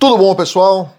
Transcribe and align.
Tudo 0.00 0.16
bom, 0.16 0.34
pessoal? 0.34 0.94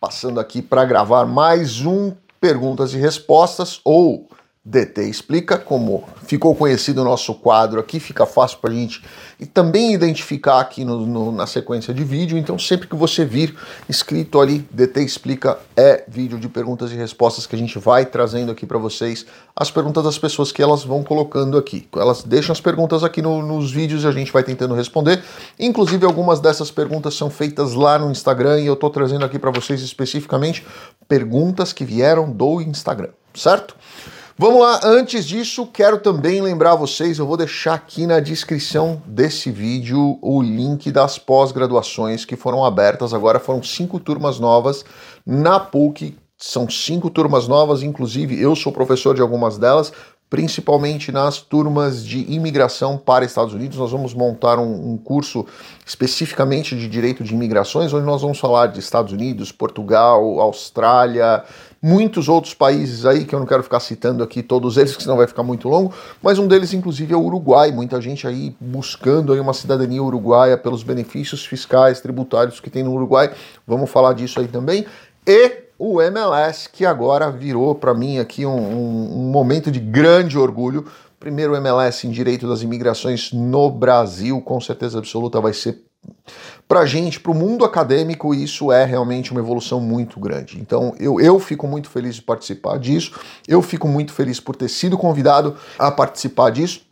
Passando 0.00 0.40
aqui 0.40 0.62
para 0.62 0.82
gravar 0.86 1.26
mais 1.26 1.84
um 1.84 2.14
perguntas 2.40 2.94
e 2.94 2.96
respostas 2.96 3.78
ou 3.84 4.26
DT 4.68 5.04
Explica, 5.04 5.56
como 5.56 6.04
ficou 6.26 6.54
conhecido 6.54 7.00
o 7.00 7.04
nosso 7.04 7.34
quadro 7.34 7.80
aqui, 7.80 7.98
fica 7.98 8.26
fácil 8.26 8.58
para 8.58 8.70
a 8.70 8.74
gente 8.74 9.02
e 9.40 9.46
também 9.46 9.94
identificar 9.94 10.60
aqui 10.60 10.84
no, 10.84 11.06
no, 11.06 11.32
na 11.32 11.46
sequência 11.46 11.94
de 11.94 12.04
vídeo. 12.04 12.36
Então, 12.36 12.58
sempre 12.58 12.86
que 12.86 12.94
você 12.94 13.24
vir 13.24 13.56
escrito 13.88 14.38
ali 14.38 14.58
DT 14.70 15.00
Explica, 15.00 15.58
é 15.74 16.04
vídeo 16.06 16.38
de 16.38 16.50
perguntas 16.50 16.92
e 16.92 16.96
respostas 16.96 17.46
que 17.46 17.56
a 17.56 17.58
gente 17.58 17.78
vai 17.78 18.04
trazendo 18.04 18.52
aqui 18.52 18.66
para 18.66 18.76
vocês 18.76 19.24
as 19.56 19.70
perguntas 19.70 20.04
das 20.04 20.18
pessoas 20.18 20.52
que 20.52 20.62
elas 20.62 20.84
vão 20.84 21.02
colocando 21.02 21.56
aqui. 21.56 21.88
Elas 21.96 22.22
deixam 22.22 22.52
as 22.52 22.60
perguntas 22.60 23.02
aqui 23.02 23.22
no, 23.22 23.40
nos 23.40 23.72
vídeos 23.72 24.04
e 24.04 24.06
a 24.06 24.12
gente 24.12 24.30
vai 24.30 24.42
tentando 24.42 24.74
responder. 24.74 25.24
Inclusive, 25.58 26.04
algumas 26.04 26.40
dessas 26.40 26.70
perguntas 26.70 27.14
são 27.14 27.30
feitas 27.30 27.72
lá 27.72 27.98
no 27.98 28.10
Instagram 28.10 28.60
e 28.60 28.66
eu 28.66 28.74
estou 28.74 28.90
trazendo 28.90 29.24
aqui 29.24 29.38
para 29.38 29.50
vocês 29.50 29.80
especificamente 29.80 30.66
perguntas 31.08 31.72
que 31.72 31.86
vieram 31.86 32.30
do 32.30 32.60
Instagram, 32.60 33.08
certo? 33.34 33.74
Vamos 34.40 34.60
lá, 34.60 34.78
antes 34.84 35.24
disso, 35.24 35.66
quero 35.66 35.98
também 35.98 36.40
lembrar 36.40 36.76
vocês, 36.76 37.18
eu 37.18 37.26
vou 37.26 37.36
deixar 37.36 37.74
aqui 37.74 38.06
na 38.06 38.20
descrição 38.20 39.02
desse 39.04 39.50
vídeo 39.50 40.16
o 40.22 40.40
link 40.40 40.92
das 40.92 41.18
pós-graduações 41.18 42.24
que 42.24 42.36
foram 42.36 42.64
abertas. 42.64 43.12
Agora 43.12 43.40
foram 43.40 43.64
cinco 43.64 43.98
turmas 43.98 44.38
novas 44.38 44.84
na 45.26 45.58
PUC, 45.58 46.16
são 46.36 46.70
cinco 46.70 47.10
turmas 47.10 47.48
novas, 47.48 47.82
inclusive 47.82 48.40
eu 48.40 48.54
sou 48.54 48.70
professor 48.70 49.12
de 49.12 49.20
algumas 49.20 49.58
delas, 49.58 49.92
principalmente 50.30 51.10
nas 51.10 51.38
turmas 51.38 52.04
de 52.04 52.20
imigração 52.30 52.98
para 52.98 53.24
Estados 53.24 53.54
Unidos. 53.54 53.78
Nós 53.78 53.90
vamos 53.90 54.12
montar 54.12 54.58
um, 54.58 54.92
um, 54.92 54.98
curso 54.98 55.46
especificamente 55.86 56.76
de 56.76 56.86
direito 56.86 57.24
de 57.24 57.34
imigrações, 57.34 57.92
onde 57.92 58.04
nós 58.04 58.20
vamos 58.20 58.38
falar 58.38 58.66
de 58.66 58.78
Estados 58.78 59.12
Unidos, 59.12 59.50
Portugal, 59.50 60.40
Austrália, 60.40 61.42
muitos 61.80 62.28
outros 62.28 62.52
países 62.52 63.06
aí 63.06 63.24
que 63.24 63.34
eu 63.34 63.38
não 63.38 63.46
quero 63.46 63.62
ficar 63.62 63.80
citando 63.80 64.22
aqui 64.22 64.42
todos 64.42 64.76
eles, 64.76 64.94
que 64.94 65.02
senão 65.02 65.16
vai 65.16 65.26
ficar 65.26 65.42
muito 65.42 65.68
longo, 65.68 65.94
mas 66.22 66.38
um 66.38 66.46
deles 66.46 66.74
inclusive 66.74 67.14
é 67.14 67.16
o 67.16 67.22
Uruguai, 67.22 67.72
muita 67.72 68.00
gente 68.00 68.26
aí 68.26 68.54
buscando 68.60 69.32
aí 69.32 69.40
uma 69.40 69.54
cidadania 69.54 70.02
uruguaia 70.02 70.58
pelos 70.58 70.82
benefícios 70.82 71.46
fiscais, 71.46 72.00
tributários 72.00 72.60
que 72.60 72.68
tem 72.68 72.82
no 72.82 72.92
Uruguai. 72.92 73.30
Vamos 73.66 73.88
falar 73.88 74.12
disso 74.12 74.40
aí 74.40 74.48
também. 74.48 74.84
E 75.26 75.67
o 75.78 76.02
MLS, 76.02 76.68
que 76.68 76.84
agora 76.84 77.30
virou 77.30 77.74
para 77.74 77.94
mim 77.94 78.18
aqui 78.18 78.44
um, 78.44 78.50
um, 78.50 79.20
um 79.20 79.30
momento 79.30 79.70
de 79.70 79.78
grande 79.78 80.36
orgulho. 80.36 80.84
Primeiro 81.20 81.54
MLS 81.54 82.06
em 82.06 82.10
direito 82.10 82.48
das 82.48 82.62
imigrações 82.62 83.32
no 83.32 83.70
Brasil, 83.70 84.40
com 84.40 84.60
certeza 84.60 84.98
absoluta 84.98 85.40
vai 85.40 85.52
ser 85.52 85.84
para 86.66 86.80
a 86.80 86.86
gente, 86.86 87.18
para 87.18 87.32
o 87.32 87.34
mundo 87.34 87.64
acadêmico, 87.64 88.34
isso 88.34 88.70
é 88.70 88.84
realmente 88.84 89.32
uma 89.32 89.40
evolução 89.40 89.80
muito 89.80 90.20
grande. 90.20 90.60
Então, 90.60 90.94
eu, 90.98 91.20
eu 91.20 91.38
fico 91.40 91.66
muito 91.66 91.88
feliz 91.88 92.14
de 92.14 92.22
participar 92.22 92.78
disso, 92.78 93.18
eu 93.46 93.62
fico 93.62 93.88
muito 93.88 94.12
feliz 94.12 94.38
por 94.38 94.54
ter 94.54 94.68
sido 94.68 94.96
convidado 94.96 95.56
a 95.78 95.90
participar 95.90 96.50
disso 96.50 96.87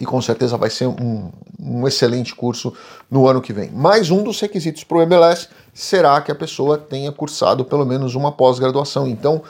e 0.00 0.06
com 0.06 0.20
certeza 0.20 0.56
vai 0.56 0.70
ser 0.70 0.86
um, 0.86 1.30
um, 1.58 1.86
excelente 1.86 2.34
curso 2.34 2.72
no 3.10 3.26
ano 3.26 3.40
que 3.40 3.52
vem. 3.52 3.70
Mais 3.70 4.10
um 4.10 4.22
dos 4.22 4.40
requisitos 4.40 4.84
para 4.84 4.98
o 4.98 5.02
MLS 5.02 5.48
será 5.74 6.20
que 6.20 6.30
a 6.30 6.34
pessoa 6.34 6.78
tenha 6.78 7.10
cursado 7.12 7.64
pelo 7.64 7.84
menos 7.84 8.14
uma 8.14 8.32
pós-graduação. 8.32 9.06
Então, 9.06 9.42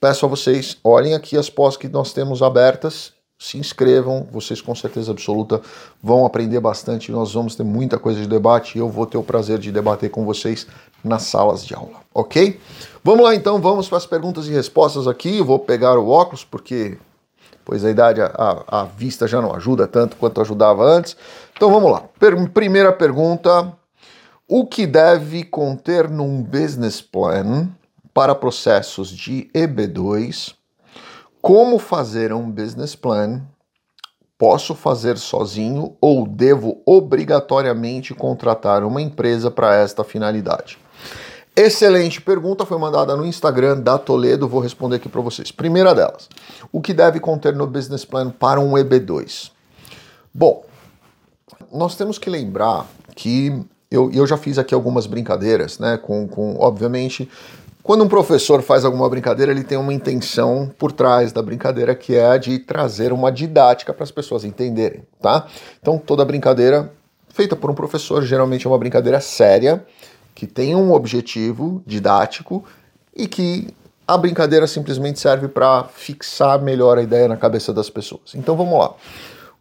peço 0.00 0.24
a 0.24 0.28
vocês, 0.28 0.76
olhem 0.82 1.14
aqui 1.14 1.36
as 1.36 1.50
pós 1.50 1.76
que 1.76 1.88
nós 1.88 2.12
temos 2.12 2.42
abertas 2.42 3.12
se 3.42 3.58
inscrevam, 3.58 4.24
vocês 4.30 4.60
com 4.60 4.72
certeza 4.72 5.10
absoluta 5.10 5.60
vão 6.00 6.24
aprender 6.24 6.60
bastante. 6.60 7.10
Nós 7.10 7.32
vamos 7.32 7.56
ter 7.56 7.64
muita 7.64 7.98
coisa 7.98 8.20
de 8.20 8.28
debate 8.28 8.78
e 8.78 8.80
eu 8.80 8.88
vou 8.88 9.04
ter 9.04 9.18
o 9.18 9.22
prazer 9.22 9.58
de 9.58 9.72
debater 9.72 10.10
com 10.10 10.24
vocês 10.24 10.64
nas 11.02 11.24
salas 11.24 11.66
de 11.66 11.74
aula, 11.74 11.96
ok? 12.14 12.60
Vamos 13.02 13.24
lá 13.24 13.34
então, 13.34 13.60
vamos 13.60 13.88
para 13.88 13.98
as 13.98 14.06
perguntas 14.06 14.46
e 14.46 14.52
respostas 14.52 15.08
aqui. 15.08 15.38
Eu 15.38 15.44
vou 15.44 15.58
pegar 15.58 15.98
o 15.98 16.08
óculos 16.08 16.44
porque, 16.44 16.96
pois 17.64 17.84
a 17.84 17.90
idade, 17.90 18.20
a, 18.20 18.64
a 18.66 18.84
vista 18.84 19.26
já 19.26 19.40
não 19.40 19.54
ajuda 19.54 19.86
tanto 19.86 20.16
quanto 20.16 20.40
ajudava 20.40 20.84
antes. 20.84 21.16
Então 21.54 21.70
vamos 21.70 21.90
lá. 21.90 22.02
Per 22.18 22.50
primeira 22.50 22.92
pergunta: 22.92 23.72
o 24.48 24.66
que 24.66 24.86
deve 24.86 25.44
conter 25.44 26.10
num 26.10 26.42
business 26.42 27.00
plan 27.00 27.68
para 28.12 28.34
processos 28.34 29.10
de 29.10 29.50
EB2? 29.54 30.54
Como 31.40 31.78
fazer 31.78 32.32
um 32.32 32.50
business 32.50 32.94
plan? 32.94 33.42
Posso 34.38 34.74
fazer 34.74 35.18
sozinho 35.18 35.96
ou 36.00 36.26
devo 36.26 36.82
obrigatoriamente 36.84 38.12
contratar 38.12 38.84
uma 38.84 39.00
empresa 39.00 39.50
para 39.50 39.74
esta 39.74 40.04
finalidade? 40.04 40.78
Excelente 41.54 42.18
pergunta, 42.18 42.64
foi 42.64 42.78
mandada 42.78 43.14
no 43.14 43.26
Instagram 43.26 43.78
da 43.78 43.98
Toledo, 43.98 44.48
vou 44.48 44.60
responder 44.60 44.96
aqui 44.96 45.08
para 45.08 45.20
vocês. 45.20 45.52
Primeira 45.52 45.94
delas, 45.94 46.26
o 46.72 46.80
que 46.80 46.94
deve 46.94 47.20
conter 47.20 47.54
no 47.54 47.66
business 47.66 48.06
plan 48.06 48.30
para 48.30 48.58
um 48.58 48.72
EB2? 48.72 49.50
Bom, 50.32 50.64
nós 51.70 51.94
temos 51.94 52.18
que 52.18 52.30
lembrar 52.30 52.86
que 53.14 53.62
eu, 53.90 54.10
eu 54.12 54.26
já 54.26 54.38
fiz 54.38 54.56
aqui 54.56 54.74
algumas 54.74 55.06
brincadeiras, 55.06 55.78
né? 55.78 55.98
Com, 55.98 56.26
com 56.26 56.56
obviamente 56.58 57.28
quando 57.82 58.04
um 58.04 58.08
professor 58.08 58.62
faz 58.62 58.84
alguma 58.84 59.08
brincadeira, 59.10 59.50
ele 59.50 59.64
tem 59.64 59.76
uma 59.76 59.92
intenção 59.92 60.70
por 60.78 60.90
trás 60.90 61.32
da 61.32 61.42
brincadeira 61.42 61.94
que 61.94 62.14
é 62.14 62.24
a 62.24 62.38
de 62.38 62.60
trazer 62.60 63.12
uma 63.12 63.30
didática 63.30 63.92
para 63.92 64.04
as 64.04 64.10
pessoas 64.10 64.44
entenderem, 64.44 65.02
tá? 65.20 65.46
Então 65.80 65.98
toda 65.98 66.24
brincadeira 66.24 66.90
feita 67.28 67.56
por 67.56 67.70
um 67.70 67.74
professor 67.74 68.22
geralmente 68.22 68.66
é 68.66 68.70
uma 68.70 68.78
brincadeira 68.78 69.20
séria, 69.20 69.84
que 70.42 70.46
tem 70.48 70.74
um 70.74 70.92
objetivo 70.92 71.80
didático 71.86 72.64
e 73.14 73.28
que 73.28 73.68
a 74.04 74.18
brincadeira 74.18 74.66
simplesmente 74.66 75.20
serve 75.20 75.46
para 75.46 75.84
fixar 75.84 76.60
melhor 76.60 76.98
a 76.98 77.02
ideia 77.02 77.28
na 77.28 77.36
cabeça 77.36 77.72
das 77.72 77.88
pessoas. 77.88 78.34
Então 78.34 78.56
vamos 78.56 78.76
lá. 78.76 78.92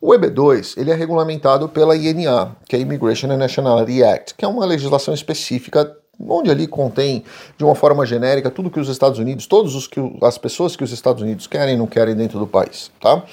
O 0.02 0.12
EB2 0.12 0.74
ele 0.78 0.90
é 0.90 0.96
regulamentado 0.96 1.70
pela 1.70 1.96
INA, 1.96 2.56
que 2.68 2.76
é 2.76 2.80
Immigration 2.80 3.30
and 3.30 3.38
Nationality 3.38 4.04
Act, 4.04 4.34
que 4.34 4.44
é 4.44 4.48
uma 4.48 4.66
legislação 4.66 5.14
específica 5.14 5.96
onde 6.28 6.50
ali 6.50 6.68
contém 6.68 7.24
de 7.58 7.64
uma 7.64 7.76
forma 7.76 8.06
genérica 8.06 8.50
tudo 8.50 8.70
que 8.70 8.80
os 8.80 8.90
Estados 8.90 9.20
Unidos, 9.20 9.48
todos 9.48 9.76
os 9.76 9.88
que 9.88 10.00
as 10.22 10.38
pessoas 10.38 10.76
que 10.76 10.84
os 10.84 10.92
Estados 10.92 11.22
Unidos 11.22 11.48
querem 11.48 11.76
e 11.76 11.78
não 11.78 11.88
querem 11.88 12.16
dentro 12.16 12.40
do 12.40 12.48
país, 12.48 12.92
tá? 13.00 13.24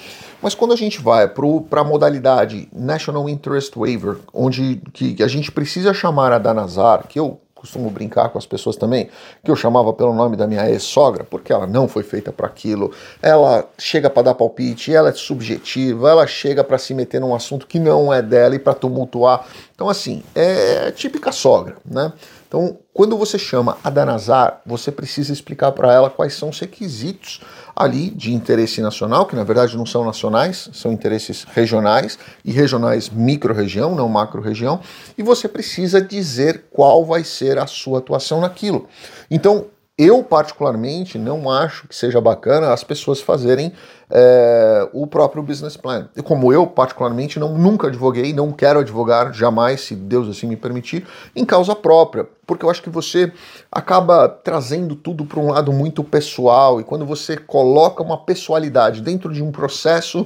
Mas 0.43 0.55
quando 0.55 0.73
a 0.73 0.77
gente 0.77 1.01
vai 1.01 1.29
para 1.29 1.81
a 1.81 1.85
modalidade 1.85 2.69
National 2.73 3.29
Interest 3.29 3.77
Waiver, 3.77 4.19
onde 4.33 4.81
que 4.93 5.23
a 5.23 5.29
gente 5.29 5.51
precisa 5.51 5.93
chamar 5.93 6.33
a 6.33 6.39
Danazar, 6.39 7.07
que 7.09 7.19
eu 7.19 7.41
costumo 7.59 7.91
brincar 7.91 8.29
com 8.29 8.39
as 8.39 8.47
pessoas 8.47 8.77
também, 8.77 9.09
que 9.43 9.51
eu 9.51 9.57
chamava 9.57 9.93
pelo 9.93 10.15
nome 10.15 10.37
da 10.37 10.47
minha 10.47 10.71
ex-sogra, 10.71 11.25
porque 11.25 11.53
ela 11.53 11.67
não 11.67 11.89
foi 11.89 12.05
feita 12.05 12.31
para 12.31 12.47
aquilo, 12.47 12.93
ela 13.21 13.69
chega 13.77 14.09
para 14.09 14.23
dar 14.23 14.35
palpite, 14.35 14.95
ela 14.95 15.09
é 15.09 15.13
subjetiva, 15.13 16.09
ela 16.09 16.27
chega 16.27 16.63
para 16.63 16.79
se 16.79 16.95
meter 16.95 17.21
num 17.21 17.35
assunto 17.35 17.67
que 17.67 17.81
não 17.81 18.13
é 18.13 18.23
dela 18.23 18.55
e 18.55 18.59
para 18.59 18.75
tumultuar. 18.75 19.45
Então, 19.75 19.89
assim, 19.89 20.23
é 20.35 20.93
típica 20.93 21.33
sogra, 21.33 21.77
né? 21.85 22.13
Então, 22.49 22.79
quando 22.95 23.17
você 23.17 23.39
chama 23.39 23.77
a 23.85 23.91
Danazar, 23.91 24.63
você 24.65 24.91
precisa 24.91 25.35
explicar 25.35 25.71
para 25.73 25.93
ela 25.93 26.09
quais 26.09 26.33
são 26.33 26.49
os 26.49 26.59
requisitos 26.59 27.43
ali 27.77 28.09
de 28.09 28.33
interesse 28.33 28.81
nacional, 28.81 29.27
que 29.27 29.37
na 29.37 29.45
verdade 29.45 29.77
não 29.77 29.85
são 29.85 30.03
nacionais, 30.03 30.71
são 30.73 30.91
interesses 30.91 31.45
regionais 31.55 32.19
e 32.43 32.51
regionais 32.51 33.11
micro-região, 33.11 33.95
não 33.95 34.09
macro-região, 34.09 34.81
e 35.17 35.23
você 35.23 35.47
precisa 35.47 36.01
dizer 36.01 36.65
qual 36.71 37.05
vai 37.05 37.23
ser 37.23 37.59
a 37.59 37.67
sua 37.67 37.99
atuação 37.99 38.41
naquilo. 38.41 38.89
Então, 39.31 39.67
eu, 39.99 40.23
particularmente, 40.23 41.19
não 41.19 41.51
acho 41.51 41.89
que 41.89 41.97
seja 41.97 42.21
bacana 42.21 42.73
as 42.73 42.85
pessoas 42.85 43.21
fazerem 43.21 43.73
é, 44.09 44.89
o 44.93 45.09
próprio 45.09 45.43
business 45.43 45.77
plan. 45.77 46.09
E 46.17 46.23
como 46.23 46.53
eu, 46.53 46.69
particularmente, 46.69 47.41
não, 47.41 47.59
nunca 47.59 47.89
advoguei, 47.89 48.33
não 48.33 48.53
quero 48.53 48.79
advogar 48.79 49.33
jamais, 49.33 49.81
se 49.81 49.97
Deus 49.97 50.29
assim 50.29 50.47
me 50.47 50.57
permitir, 50.57 51.05
em 51.35 51.45
causa 51.45 51.75
própria. 51.75 52.29
Porque 52.47 52.65
eu 52.65 52.71
acho 52.71 52.81
que 52.81 52.89
você 52.89 53.33
acaba 53.73 54.29
trazendo 54.29 54.95
tudo 54.95 55.25
para 55.25 55.41
um 55.41 55.51
lado 55.51 55.73
muito 55.73 56.05
pessoal, 56.05 56.81
e 56.81 56.85
quando 56.85 57.05
você 57.05 57.37
coloca 57.37 58.01
uma 58.01 58.19
pessoalidade 58.19 59.03
dentro 59.03 59.33
de 59.33 59.43
um 59.43 59.51
processo 59.51 60.25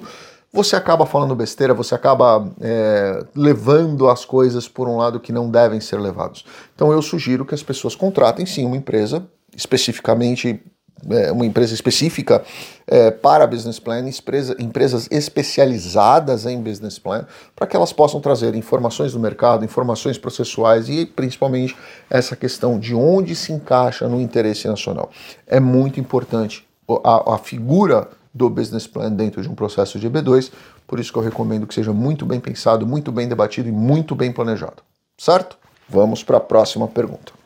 você 0.54 0.76
acaba 0.76 1.06
falando 1.06 1.34
besteira, 1.34 1.72
você 1.72 1.94
acaba 1.94 2.46
é, 2.60 3.24
levando 3.34 4.06
as 4.10 4.22
coisas 4.22 4.69
por 4.69 4.86
um 4.86 4.98
lado 4.98 5.19
que 5.19 5.32
não 5.32 5.48
devem 5.48 5.80
ser 5.80 5.98
levados. 5.98 6.44
Então 6.74 6.92
eu 6.92 7.00
sugiro 7.00 7.46
que 7.46 7.54
as 7.54 7.62
pessoas 7.62 7.96
contratem 7.96 8.44
sim 8.44 8.66
uma 8.66 8.76
empresa 8.76 9.26
especificamente 9.56 10.62
é, 11.10 11.32
uma 11.32 11.44
empresa 11.44 11.75
específica 11.75 12.44
é, 12.87 13.10
para 13.10 13.46
business 13.46 13.78
plan, 13.81 14.08
empresa, 14.08 14.54
empresas 14.58 15.08
especializadas 15.10 16.46
em 16.46 16.60
business 16.60 16.99
plan, 16.99 17.26
para 17.56 17.66
que 17.66 17.75
elas 17.75 17.93
possam 17.93 18.20
trazer 18.20 18.54
informações 18.54 19.12
do 19.12 19.19
mercado, 19.19 19.64
informações 19.64 20.16
processuais 20.16 20.88
e 20.88 21.04
principalmente 21.04 21.76
essa 22.08 22.37
questão 22.37 22.78
de 22.78 22.94
onde 22.94 23.34
se 23.34 23.52
encaixa 23.52 24.08
no 24.08 24.20
interesse 24.20 24.69
nacional. 24.69 25.10
É 25.46 25.58
muito 25.58 25.98
importante 25.98 26.64
a, 27.02 27.34
a 27.34 27.38
figura 27.38 28.08
do 28.32 28.48
business 28.48 28.87
plan 28.87 29.10
dentro 29.10 29.43
de 29.43 29.48
um 29.48 29.55
processo 29.55 29.98
de 29.98 30.08
EB2, 30.08 30.52
por 30.87 31.00
isso 31.00 31.12
que 31.12 31.19
eu 31.19 31.22
recomendo 31.22 31.66
que 31.66 31.75
seja 31.75 31.93
muito 31.93 32.25
bem 32.25 32.38
pensado, 32.38 32.87
muito 32.87 33.10
bem 33.10 33.28
debatido 33.28 33.69
e 33.69 33.72
muito 33.72 34.14
bem 34.14 34.32
planejado. 34.32 34.82
Certo? 35.19 35.58
Vamos 35.88 36.22
para 36.22 36.38
a 36.38 36.40
próxima 36.40 36.88
pergunta. 36.88 37.41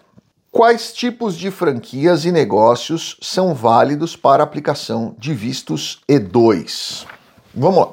Quais 0.56 0.90
tipos 0.90 1.36
de 1.36 1.50
franquias 1.50 2.24
e 2.24 2.32
negócios 2.32 3.18
são 3.20 3.52
válidos 3.52 4.16
para 4.16 4.42
aplicação 4.42 5.14
de 5.18 5.34
vistos 5.34 6.00
E2? 6.08 7.04
Vamos 7.54 7.78
lá. 7.78 7.88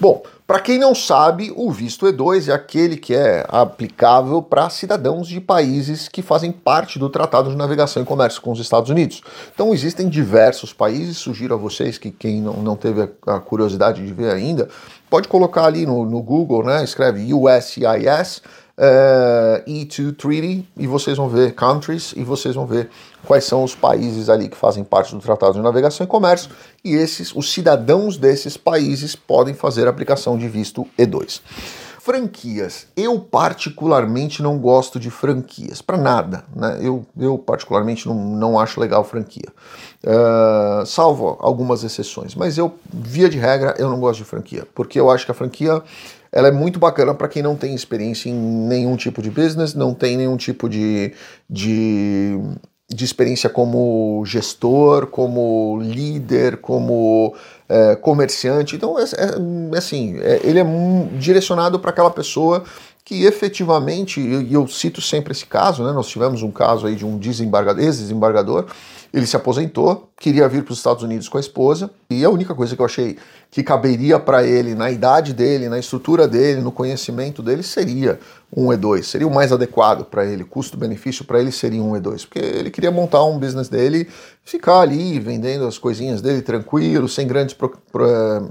Bom, 0.00 0.22
para 0.46 0.60
quem 0.60 0.78
não 0.78 0.94
sabe, 0.94 1.52
o 1.54 1.70
visto 1.70 2.06
E2 2.06 2.48
é 2.48 2.54
aquele 2.54 2.96
que 2.96 3.14
é 3.14 3.44
aplicável 3.46 4.40
para 4.40 4.70
cidadãos 4.70 5.28
de 5.28 5.42
países 5.42 6.08
que 6.08 6.22
fazem 6.22 6.50
parte 6.50 6.98
do 6.98 7.10
Tratado 7.10 7.50
de 7.50 7.56
Navegação 7.56 8.02
e 8.02 8.06
Comércio 8.06 8.40
com 8.40 8.50
os 8.50 8.60
Estados 8.60 8.88
Unidos. 8.88 9.20
Então 9.52 9.74
existem 9.74 10.08
diversos 10.08 10.72
países, 10.72 11.18
sugiro 11.18 11.52
a 11.52 11.58
vocês 11.58 11.98
que 11.98 12.10
quem 12.10 12.40
não, 12.40 12.54
não 12.62 12.76
teve 12.76 13.10
a 13.26 13.40
curiosidade 13.40 14.02
de 14.02 14.14
ver 14.14 14.32
ainda, 14.32 14.70
pode 15.10 15.28
colocar 15.28 15.66
ali 15.66 15.84
no, 15.84 16.06
no 16.06 16.22
Google, 16.22 16.64
né? 16.64 16.82
Escreve 16.82 17.34
USCIS 17.34 18.40
uh, 18.78 19.64
E2 19.68 20.16
Treaty 20.16 20.68
e 20.76 20.86
vocês 20.86 21.16
vão 21.16 21.28
ver 21.28 21.54
countries 21.54 22.12
e 22.16 22.22
vocês 22.22 22.54
vão 22.54 22.66
ver 22.66 22.90
quais 23.24 23.44
são 23.44 23.64
os 23.64 23.74
países 23.74 24.28
ali 24.28 24.48
que 24.48 24.56
fazem 24.56 24.84
parte 24.84 25.14
do 25.14 25.20
Tratado 25.20 25.54
de 25.54 25.60
Navegação 25.60 26.04
e 26.04 26.08
Comércio 26.08 26.50
e 26.84 26.94
esses, 26.94 27.34
os 27.34 27.52
cidadãos 27.52 28.16
desses 28.16 28.56
países 28.56 29.16
podem 29.16 29.54
fazer 29.54 29.88
aplicação 29.88 30.36
de 30.36 30.48
visto 30.48 30.86
E2. 30.98 31.40
Franquias. 32.06 32.86
Eu 32.96 33.18
particularmente 33.18 34.40
não 34.40 34.58
gosto 34.58 35.00
de 35.00 35.10
franquias, 35.10 35.82
para 35.82 35.98
nada. 35.98 36.44
Né? 36.54 36.78
Eu, 36.80 37.04
eu 37.18 37.36
particularmente 37.36 38.06
não, 38.06 38.14
não 38.14 38.60
acho 38.60 38.78
legal 38.78 39.02
franquia. 39.02 39.48
Uh, 40.04 40.86
salvo 40.86 41.36
algumas 41.40 41.82
exceções. 41.82 42.32
Mas 42.36 42.56
eu, 42.56 42.72
via 42.92 43.28
de 43.28 43.38
regra, 43.38 43.74
eu 43.76 43.90
não 43.90 43.98
gosto 43.98 44.18
de 44.18 44.24
franquia. 44.24 44.68
Porque 44.72 45.00
eu 45.00 45.10
acho 45.10 45.24
que 45.24 45.32
a 45.32 45.34
franquia 45.34 45.82
ela 46.32 46.48
é 46.48 46.50
muito 46.50 46.78
bacana 46.78 47.14
para 47.14 47.28
quem 47.28 47.42
não 47.42 47.56
tem 47.56 47.74
experiência 47.74 48.28
em 48.28 48.34
nenhum 48.34 48.96
tipo 48.96 49.22
de 49.22 49.30
business, 49.30 49.74
não 49.74 49.94
tem 49.94 50.16
nenhum 50.16 50.36
tipo 50.36 50.68
de, 50.68 51.12
de, 51.48 52.38
de 52.88 53.04
experiência 53.04 53.48
como 53.48 54.22
gestor, 54.24 55.06
como 55.06 55.80
líder, 55.82 56.58
como 56.58 57.34
é, 57.68 57.96
comerciante. 57.96 58.76
Então, 58.76 58.98
é, 58.98 59.02
é 59.02 59.78
assim, 59.78 60.18
é, 60.20 60.40
ele 60.44 60.60
é 60.60 60.64
direcionado 61.18 61.78
para 61.78 61.90
aquela 61.90 62.10
pessoa 62.10 62.64
que 63.06 63.24
efetivamente, 63.24 64.20
e 64.20 64.52
eu, 64.52 64.62
eu, 64.62 64.66
cito 64.66 65.00
sempre 65.00 65.30
esse 65.30 65.46
caso, 65.46 65.84
né? 65.84 65.92
Nós 65.92 66.08
tivemos 66.08 66.42
um 66.42 66.50
caso 66.50 66.88
aí 66.88 66.96
de 66.96 67.06
um 67.06 67.16
desembargador, 67.16 67.80
ex-desembargador, 67.80 68.66
ele 69.16 69.26
se 69.26 69.34
aposentou, 69.34 70.10
queria 70.18 70.46
vir 70.46 70.62
para 70.62 70.72
os 70.72 70.78
Estados 70.78 71.02
Unidos 71.02 71.26
com 71.26 71.38
a 71.38 71.40
esposa, 71.40 71.90
e 72.10 72.22
a 72.22 72.28
única 72.28 72.54
coisa 72.54 72.76
que 72.76 72.82
eu 72.82 72.84
achei 72.84 73.16
que 73.50 73.62
caberia 73.62 74.20
para 74.20 74.44
ele, 74.44 74.74
na 74.74 74.90
idade 74.90 75.32
dele, 75.32 75.70
na 75.70 75.78
estrutura 75.78 76.28
dele, 76.28 76.60
no 76.60 76.70
conhecimento 76.70 77.42
dele, 77.42 77.62
seria 77.62 78.20
um 78.54 78.66
E2. 78.66 79.04
Seria 79.04 79.26
o 79.26 79.32
mais 79.32 79.52
adequado 79.52 80.04
para 80.04 80.26
ele, 80.26 80.44
custo-benefício 80.44 81.24
para 81.24 81.40
ele 81.40 81.50
seria 81.50 81.82
um 81.82 81.92
E2, 81.92 82.26
porque 82.26 82.38
ele 82.38 82.70
queria 82.70 82.90
montar 82.90 83.24
um 83.24 83.38
business 83.38 83.70
dele, 83.70 84.06
ficar 84.44 84.80
ali 84.80 85.18
vendendo 85.18 85.66
as 85.66 85.78
coisinhas 85.78 86.20
dele 86.20 86.42
tranquilo, 86.42 87.08
sem 87.08 87.26
grandes, 87.26 87.56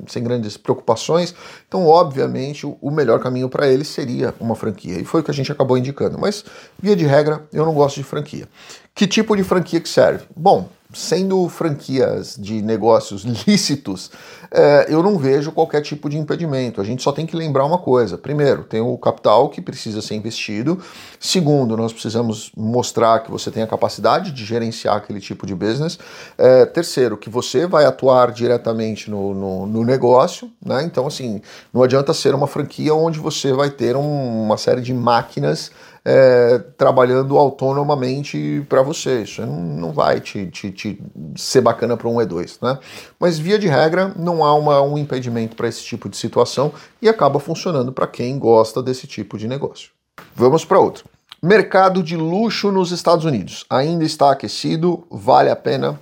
sem 0.08 0.24
grandes 0.24 0.58
preocupações. 0.58 1.36
Então, 1.68 1.86
obviamente, 1.86 2.66
o 2.66 2.90
melhor 2.90 3.20
caminho 3.20 3.50
para 3.50 3.68
ele 3.68 3.84
seria 3.84 4.34
uma 4.40 4.56
franquia, 4.56 4.98
e 4.98 5.06
foi 5.06 5.22
o 5.22 5.24
que 5.24 5.30
a 5.30 5.34
gente 5.34 5.52
acabou 5.52 5.78
indicando. 5.78 6.18
Mas, 6.18 6.44
via 6.82 6.96
de 6.96 7.06
regra, 7.06 7.46
eu 7.54 7.64
não 7.64 7.74
gosto 7.76 7.98
de 7.98 8.04
franquia. 8.04 8.50
Que 8.96 9.06
tipo 9.06 9.36
de 9.36 9.44
franquia 9.44 9.82
que 9.82 9.90
serve? 9.90 10.24
Bom, 10.34 10.70
sendo 10.94 11.50
franquias 11.50 12.38
de 12.40 12.62
negócios 12.62 13.24
lícitos, 13.46 14.10
é, 14.50 14.86
eu 14.88 15.04
não 15.04 15.18
vejo 15.18 15.52
qualquer 15.52 15.82
tipo 15.82 16.10
de 16.10 16.18
impedimento. 16.18 16.80
A 16.80 16.84
gente 16.86 17.04
só 17.04 17.12
tem 17.12 17.26
que 17.26 17.36
lembrar 17.36 17.66
uma 17.66 17.78
coisa: 17.78 18.18
primeiro, 18.18 18.64
tem 18.64 18.80
o 18.80 18.98
capital 18.98 19.50
que 19.50 19.62
precisa 19.62 20.02
ser 20.02 20.16
investido. 20.16 20.82
Segundo, 21.20 21.76
nós 21.76 21.92
precisamos 21.92 22.54
mostrar 22.56 23.20
que 23.20 23.30
você 23.30 23.52
tem 23.52 23.64
a 23.64 23.68
capacidade 23.68 24.32
de 24.32 24.46
gerenciar 24.46 24.96
aquele 24.96 25.20
tipo 25.20 25.46
de 25.46 25.54
business. 25.54 26.00
É, 26.38 26.66
terceiro, 26.66 27.18
que 27.18 27.30
você 27.30 27.68
vai 27.68 27.84
atuar 27.84 28.32
diretamente 28.32 29.12
no, 29.12 29.34
no, 29.34 29.66
no, 29.66 29.84
negócio. 29.84 30.50
Né? 30.66 30.84
Então, 30.84 31.06
assim, 31.06 31.42
não 31.74 31.84
adianta 31.84 32.14
ser 32.14 32.34
uma 32.34 32.48
franquia 32.48 32.96
onde 32.96 33.20
você 33.20 33.52
vai 33.52 33.70
ter 33.70 33.98
um, 33.98 34.44
uma 34.44 34.56
série 34.56 34.80
de 34.80 34.94
máquinas 34.94 35.70
é, 36.06 36.60
trabalhando 36.78 37.36
autonomamente 37.38 38.64
para 38.70 38.84
você. 38.84 39.24
Isso 39.24 39.44
não, 39.46 39.92
vai 39.92 40.22
te, 40.22 40.46
te, 40.48 40.72
te, 40.72 41.02
ser 41.36 41.62
bacana 41.62 41.98
para 41.98 42.08
um 42.08 42.18
E2, 42.18 42.60
né? 42.62 42.78
Mas 43.20 43.40
via 43.40 43.58
de 43.58 43.68
regra, 43.68 44.14
não 44.16 44.46
há 44.46 44.54
uma, 44.54 44.82
um 44.82 44.98
impedimento 44.98 45.56
para 45.56 45.68
esse 45.68 45.84
tipo 45.84 46.08
de 46.08 46.16
situação 46.16 46.72
e 47.02 47.10
acaba 47.10 47.40
funcionando 47.40 47.92
para 47.92 48.06
quem 48.06 48.38
gosta 48.38 48.84
desse 48.84 49.08
tipo 49.08 49.38
de 49.38 49.48
negócio. 49.48 49.90
Vamos 50.36 50.64
para 50.64 50.80
outro. 50.80 51.06
Mercado 51.42 52.04
de 52.04 52.16
luxo 52.16 52.72
nos 52.72 52.92
Estados 52.92 53.26
Unidos. 53.26 53.66
Ainda 53.70 54.04
está 54.04 54.32
aquecido? 54.32 55.06
Vale 55.10 55.50
a 55.50 55.56
pena? 55.56 56.00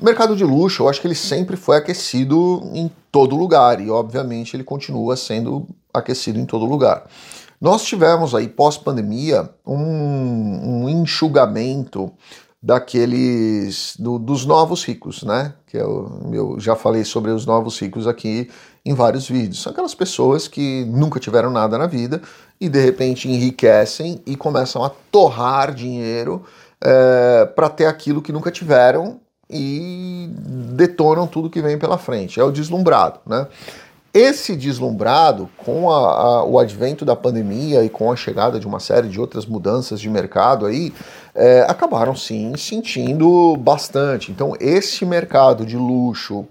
mercado 0.00 0.36
de 0.36 0.44
luxo, 0.44 0.82
eu 0.82 0.88
acho 0.88 1.00
que 1.00 1.06
ele 1.06 1.14
sempre 1.14 1.56
foi 1.56 1.76
aquecido 1.76 2.62
em 2.72 2.90
todo 3.10 3.34
lugar 3.34 3.80
e, 3.80 3.90
obviamente, 3.90 4.54
ele 4.54 4.62
continua 4.62 5.16
sendo 5.16 5.66
aquecido 5.92 6.38
em 6.38 6.46
todo 6.46 6.64
lugar. 6.64 7.04
Nós 7.60 7.82
tivemos 7.84 8.34
aí, 8.34 8.48
pós-pandemia, 8.48 9.50
um, 9.66 10.84
um, 10.84 10.88
enxugamento 10.88 12.10
daqueles 12.62 13.96
do, 13.98 14.18
dos 14.18 14.44
novos 14.44 14.84
ricos, 14.84 15.22
né? 15.22 15.54
Que 15.66 15.76
eu, 15.76 16.30
eu 16.32 16.60
já 16.60 16.76
falei 16.76 17.04
sobre 17.04 17.30
os 17.30 17.44
novos 17.44 17.78
ricos 17.80 18.06
aqui 18.06 18.48
em 18.84 18.94
vários 18.94 19.28
vídeos. 19.28 19.62
São 19.62 19.72
aquelas 19.72 19.94
pessoas 19.94 20.46
que 20.48 20.84
nunca 20.86 21.20
tiveram 21.20 21.50
nada 21.50 21.76
na 21.76 21.86
vida 21.86 22.22
e 22.60 22.68
de 22.68 22.80
repente 22.80 23.28
enriquecem 23.28 24.20
e 24.24 24.36
começam 24.36 24.84
a 24.84 24.90
torrar 25.10 25.74
dinheiro 25.74 26.44
é, 26.80 27.44
para 27.44 27.68
ter 27.68 27.86
aquilo 27.86 28.22
que 28.22 28.32
nunca 28.32 28.50
tiveram 28.50 29.20
e 29.50 30.30
detonam 30.74 31.26
tudo 31.26 31.50
que 31.50 31.62
vem 31.62 31.78
pela 31.78 31.98
frente. 31.98 32.38
É 32.38 32.44
o 32.44 32.52
deslumbrado, 32.52 33.20
né? 33.26 33.46
Esse 34.18 34.56
deslumbrado, 34.56 35.48
com 35.56 35.88
a, 35.88 35.96
a, 35.96 36.44
o 36.44 36.58
advento 36.58 37.04
da 37.04 37.14
pandemia 37.14 37.84
e 37.84 37.88
com 37.88 38.10
a 38.10 38.16
chegada 38.16 38.58
de 38.58 38.66
uma 38.66 38.80
série 38.80 39.06
de 39.06 39.20
outras 39.20 39.46
mudanças 39.46 40.00
de 40.00 40.10
mercado 40.10 40.66
aí, 40.66 40.92
é, 41.32 41.64
acabaram 41.68 42.16
sim 42.16 42.56
sentindo 42.56 43.56
bastante. 43.56 44.32
Então, 44.32 44.56
esse 44.58 45.04
mercado 45.04 45.64
de 45.64 45.76
luxo 45.76 46.44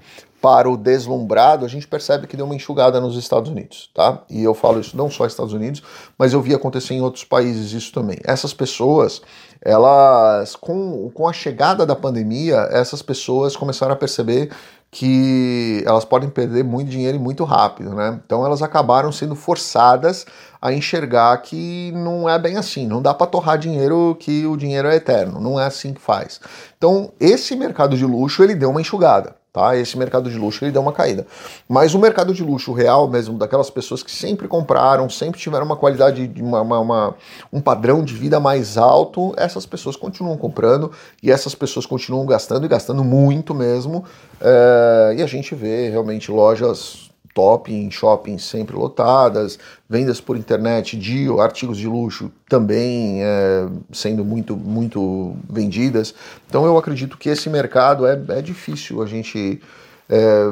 para 0.48 0.70
o 0.70 0.78
deslumbrado, 0.78 1.66
a 1.66 1.68
gente 1.68 1.86
percebe 1.86 2.26
que 2.26 2.38
deu 2.38 2.46
uma 2.46 2.56
enxugada 2.56 3.02
nos 3.02 3.18
Estados 3.18 3.52
Unidos, 3.52 3.90
tá? 3.94 4.22
E 4.30 4.42
eu 4.42 4.54
falo 4.54 4.80
isso 4.80 4.96
não 4.96 5.12
só 5.12 5.26
Estados 5.26 5.52
Unidos, 5.52 5.84
mas 6.18 6.32
eu 6.32 6.42
vi 6.42 6.56
acontecer 6.56 6.94
em 6.94 7.02
outros 7.02 7.26
países 7.26 7.74
isso 7.74 7.92
também. 7.92 8.18
Essas 8.24 8.54
pessoas, 8.54 9.22
elas, 9.62 10.56
com, 10.56 11.12
com 11.14 11.28
a 11.28 11.34
chegada 11.34 11.86
da 11.86 11.98
pandemia, 11.98 12.66
essas 12.72 13.02
pessoas 13.02 13.58
começaram 13.58 13.92
a 13.92 13.98
perceber 13.98 14.50
que 14.90 15.84
elas 15.86 16.06
podem 16.06 16.30
perder 16.30 16.64
muito 16.64 16.90
dinheiro 16.90 17.18
e 17.18 17.20
muito 17.20 17.44
rápido, 17.44 17.94
né? 17.94 18.22
Então 18.26 18.46
elas 18.46 18.62
acabaram 18.62 19.12
sendo 19.12 19.36
forçadas 19.36 20.26
a 20.62 20.72
enxergar 20.72 21.38
que 21.42 21.92
não 21.94 22.30
é 22.30 22.40
bem 22.40 22.56
assim, 22.56 22.88
não 22.88 23.02
dá 23.02 23.14
para 23.14 23.28
torrar 23.28 23.58
dinheiro 23.58 24.16
que 24.18 24.46
o 24.46 24.56
dinheiro 24.56 24.88
é 24.88 24.96
eterno, 24.96 25.42
não 25.42 25.60
é 25.60 25.66
assim 25.66 25.94
que 25.94 26.00
faz. 26.00 26.40
Então 26.78 27.12
esse 27.20 27.54
mercado 27.54 27.98
de 27.98 28.06
luxo 28.06 28.42
ele 28.42 28.56
deu 28.56 28.70
uma 28.70 28.80
enxugada. 28.80 29.36
Tá? 29.52 29.76
Esse 29.76 29.98
mercado 29.98 30.30
de 30.30 30.38
luxo 30.38 30.64
ele 30.64 30.72
deu 30.72 30.82
uma 30.82 30.92
caída. 30.94 31.26
Mas 31.68 31.96
o 31.96 32.00
mercado 32.00 32.34
de 32.34 32.44
luxo 32.44 32.74
real 32.74 33.08
mesmo, 33.08 33.38
daquelas 33.38 33.70
pessoas 33.70 34.04
que 34.04 34.12
sempre 34.12 34.48
compraram, 34.48 35.10
sempre 35.10 35.40
tiveram 35.40 35.66
uma 35.66 35.76
qualidade, 35.76 36.32
uma, 36.38 36.62
uma, 36.62 36.80
uma, 36.80 37.16
um 37.52 37.60
padrão 37.60 38.04
de 38.04 38.14
vida 38.14 38.40
mais 38.40 38.78
alto, 38.78 39.34
essas 39.36 39.66
pessoas 39.66 39.96
continuam 39.96 40.38
comprando 40.38 40.92
e 41.24 41.32
essas 41.32 41.56
pessoas 41.56 41.86
continuam 41.86 42.26
gastando 42.26 42.66
e 42.66 42.70
gastando 42.70 43.04
muito 43.04 43.56
mesmo. 43.56 44.06
É, 44.40 45.16
e 45.18 45.24
a 45.24 45.28
gente 45.28 45.56
vê 45.56 45.90
realmente 45.90 46.32
lojas 46.32 47.07
top 47.38 47.72
em 47.72 47.92
shoppings 47.92 48.44
sempre 48.44 48.76
lotadas, 48.76 49.60
vendas 49.88 50.20
por 50.20 50.36
internet 50.36 50.98
de 50.98 51.28
artigos 51.40 51.78
de 51.78 51.86
luxo 51.86 52.32
também 52.50 53.22
é, 53.22 53.68
sendo 53.94 54.26
muito, 54.26 54.58
muito 54.58 55.36
vendidas. 55.48 56.16
Então 56.50 56.66
eu 56.66 56.76
acredito 56.80 57.16
que 57.16 57.30
esse 57.30 57.48
mercado 57.48 58.08
é, 58.08 58.20
é 58.30 58.42
difícil 58.42 59.04
a 59.04 59.06
gente 59.06 59.62
é, 60.10 60.46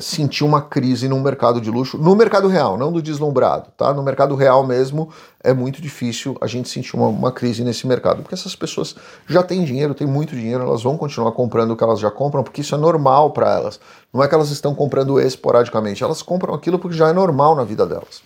sentir 0.00 0.44
uma 0.44 0.62
crise 0.62 1.08
no 1.08 1.20
mercado 1.20 1.60
de 1.60 1.70
luxo, 1.70 1.98
no 1.98 2.14
mercado 2.16 2.48
real, 2.48 2.78
não 2.78 2.90
do 2.90 3.02
deslumbrado, 3.02 3.70
tá? 3.76 3.92
No 3.92 4.02
mercado 4.02 4.34
real 4.34 4.66
mesmo 4.66 5.10
é 5.42 5.52
muito 5.52 5.82
difícil 5.82 6.36
a 6.40 6.46
gente 6.46 6.68
sentir 6.68 6.96
uma, 6.96 7.08
uma, 7.08 7.30
crise 7.30 7.62
nesse 7.62 7.86
mercado, 7.86 8.22
porque 8.22 8.34
essas 8.34 8.56
pessoas 8.56 8.96
já 9.26 9.42
têm 9.42 9.64
dinheiro, 9.64 9.94
têm 9.94 10.06
muito 10.06 10.34
dinheiro, 10.34 10.64
elas 10.64 10.82
vão 10.82 10.96
continuar 10.96 11.32
comprando 11.32 11.72
o 11.72 11.76
que 11.76 11.84
elas 11.84 12.00
já 12.00 12.10
compram, 12.10 12.42
porque 12.42 12.62
isso 12.62 12.74
é 12.74 12.78
normal 12.78 13.30
para 13.30 13.52
elas. 13.52 13.78
Não 14.12 14.22
é 14.22 14.28
que 14.28 14.34
elas 14.34 14.50
estão 14.50 14.74
comprando 14.74 15.20
esporadicamente, 15.20 16.02
elas 16.02 16.22
compram 16.22 16.54
aquilo 16.54 16.78
porque 16.78 16.96
já 16.96 17.08
é 17.08 17.12
normal 17.12 17.54
na 17.54 17.64
vida 17.64 17.86
delas. 17.86 18.22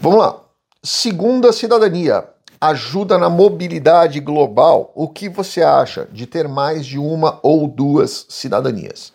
Vamos 0.00 0.18
lá. 0.18 0.36
Segunda 0.82 1.52
cidadania. 1.52 2.24
Ajuda 2.58 3.18
na 3.18 3.28
mobilidade 3.28 4.18
global. 4.18 4.90
O 4.94 5.08
que 5.08 5.28
você 5.28 5.62
acha 5.62 6.08
de 6.10 6.26
ter 6.26 6.48
mais 6.48 6.86
de 6.86 6.98
uma 6.98 7.38
ou 7.42 7.68
duas 7.68 8.24
cidadanias? 8.30 9.12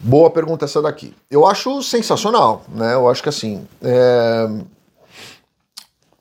Boa 0.00 0.30
pergunta 0.30 0.64
essa 0.64 0.80
daqui. 0.80 1.14
Eu 1.30 1.46
acho 1.46 1.82
sensacional, 1.82 2.62
né? 2.68 2.94
Eu 2.94 3.08
acho 3.08 3.22
que 3.22 3.28
assim, 3.28 3.66
é... 3.82 4.48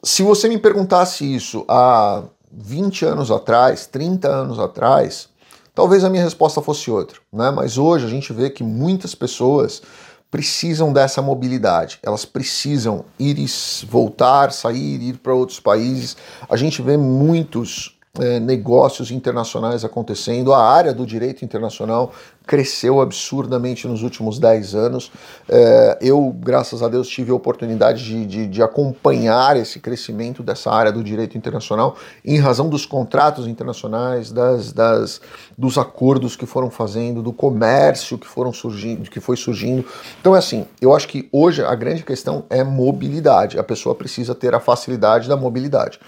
se 0.01 0.23
você 0.23 0.49
me 0.49 0.57
perguntasse 0.57 1.23
isso 1.23 1.63
há 1.67 2.23
20 2.51 3.05
anos 3.05 3.29
atrás, 3.29 3.85
30 3.85 4.27
anos 4.27 4.59
atrás, 4.59 5.29
talvez 5.75 6.03
a 6.03 6.09
minha 6.09 6.23
resposta 6.23 6.59
fosse 6.61 6.89
outra, 6.89 7.19
né? 7.31 7.51
Mas 7.51 7.77
hoje 7.77 8.05
a 8.05 8.09
gente 8.09 8.33
vê 8.33 8.49
que 8.49 8.63
muitas 8.63 9.13
pessoas 9.13 9.81
precisam 10.29 10.91
dessa 10.91 11.21
mobilidade, 11.21 11.99
elas 12.03 12.25
precisam 12.25 13.05
ir 13.17 13.37
e 13.37 13.47
voltar, 13.85 14.51
sair, 14.51 15.01
ir 15.01 15.17
para 15.17 15.33
outros 15.33 15.59
países. 15.59 16.17
A 16.49 16.57
gente 16.57 16.81
vê 16.81 16.97
muitos 16.97 17.97
é, 18.19 18.39
negócios 18.39 19.11
internacionais 19.11 19.85
acontecendo, 19.85 20.53
a 20.53 20.63
área 20.63 20.93
do 20.93 21.05
direito 21.05 21.45
internacional 21.45 22.11
cresceu 22.47 23.01
absurdamente 23.01 23.85
nos 23.87 24.01
últimos 24.01 24.39
10 24.39 24.73
anos. 24.73 25.11
É, 25.49 25.97
eu, 25.99 26.33
graças 26.39 26.81
a 26.81 26.87
Deus, 26.87 27.09
tive 27.09 27.29
a 27.29 27.35
oportunidade 27.35 28.03
de, 28.05 28.25
de, 28.25 28.47
de, 28.47 28.63
acompanhar 28.63 29.57
esse 29.57 29.79
crescimento 29.81 30.41
dessa 30.41 30.71
área 30.71 30.91
do 30.91 31.03
direito 31.03 31.37
internacional 31.37 31.97
em 32.23 32.39
razão 32.39 32.69
dos 32.69 32.85
contratos 32.85 33.45
internacionais, 33.47 34.31
das, 34.31 34.71
das, 34.71 35.21
dos 35.57 35.77
acordos 35.77 36.37
que 36.37 36.45
foram 36.45 36.71
fazendo, 36.71 37.21
do 37.21 37.33
comércio 37.33 38.17
que, 38.17 38.25
foram 38.25 38.53
surgindo, 38.53 39.09
que 39.09 39.19
foi 39.19 39.35
surgindo. 39.35 39.85
Então, 40.21 40.33
é 40.33 40.39
assim, 40.39 40.65
eu 40.81 40.95
acho 40.95 41.09
que 41.09 41.27
hoje 41.31 41.61
a 41.61 41.75
grande 41.75 42.03
questão 42.03 42.45
é 42.49 42.63
mobilidade. 42.63 43.59
A 43.59 43.63
pessoa 43.63 43.93
precisa 43.93 44.33
ter 44.33 44.55
a 44.55 44.59
facilidade 44.59 45.27
da 45.27 45.35
mobilidade. 45.35 45.99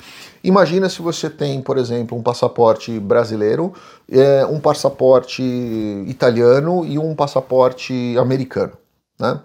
Imagina 0.41 0.88
se 0.88 1.01
você 1.01 1.29
tem, 1.29 1.62
por 1.62 1.77
exemplo, 1.77 2.17
um 2.17 2.24
passaporte 2.24 2.98
brasileiro, 2.98 3.74
é, 4.11 4.45
um 4.45 4.59
passaporte 4.59 5.43
italiano 6.07 6.85
e 6.85 6.97
um 6.97 7.15
passaporte 7.15 8.15
americano. 8.17 8.73
Né? 9.19 9.39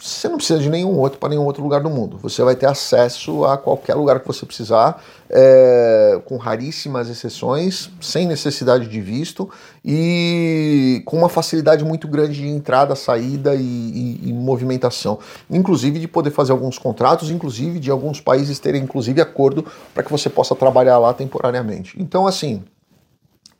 Você 0.00 0.28
não 0.28 0.36
precisa 0.36 0.60
de 0.60 0.70
nenhum 0.70 0.96
outro 0.96 1.18
para 1.18 1.30
nenhum 1.30 1.44
outro 1.44 1.60
lugar 1.60 1.80
do 1.80 1.90
mundo. 1.90 2.20
Você 2.22 2.40
vai 2.44 2.54
ter 2.54 2.66
acesso 2.66 3.44
a 3.44 3.58
qualquer 3.58 3.96
lugar 3.96 4.20
que 4.20 4.26
você 4.28 4.46
precisar, 4.46 5.02
é, 5.28 6.20
com 6.24 6.36
raríssimas 6.36 7.08
exceções, 7.08 7.90
sem 8.00 8.24
necessidade 8.24 8.86
de 8.86 9.00
visto 9.00 9.50
e 9.84 11.02
com 11.04 11.16
uma 11.16 11.28
facilidade 11.28 11.84
muito 11.84 12.06
grande 12.06 12.34
de 12.34 12.46
entrada, 12.46 12.94
saída 12.94 13.56
e, 13.56 13.60
e, 13.60 14.28
e 14.28 14.32
movimentação. 14.32 15.18
Inclusive 15.50 15.98
de 15.98 16.06
poder 16.06 16.30
fazer 16.30 16.52
alguns 16.52 16.78
contratos, 16.78 17.28
inclusive 17.28 17.80
de 17.80 17.90
alguns 17.90 18.20
países 18.20 18.60
terem 18.60 18.84
inclusive 18.84 19.20
acordo 19.20 19.66
para 19.92 20.04
que 20.04 20.12
você 20.12 20.30
possa 20.30 20.54
trabalhar 20.54 20.98
lá 20.98 21.12
temporariamente. 21.12 22.00
Então, 22.00 22.24
assim, 22.24 22.62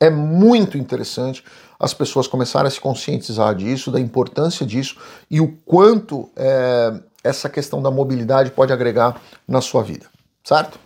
é 0.01 0.11
muito 0.11 0.79
interessante 0.79 1.45
as 1.79 1.95
pessoas 1.95 2.27
começarem 2.27 2.67
a 2.67 2.71
se 2.71 2.81
conscientizar 2.81 3.55
disso, 3.55 3.91
da 3.91 4.01
importância 4.01 4.67
disso 4.67 4.97
e 5.31 5.41
o 5.41 5.57
quanto 5.65 6.29
é, 6.37 6.95
essa 7.23 7.49
questão 7.49 7.81
da 7.83 7.91
mobilidade 7.91 8.51
pode 8.51 8.73
agregar 8.73 9.21
na 9.47 9.61
sua 9.61 9.83
vida, 9.83 10.07
certo? 10.43 10.79